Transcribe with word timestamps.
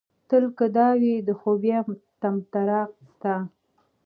تل 0.29 0.45
که 0.57 0.65
دا 0.77 0.87
وي 1.01 1.13
د 1.27 1.29
خوبيه 1.39 1.79
طمطراق 2.21 2.89
ستا 3.11 3.35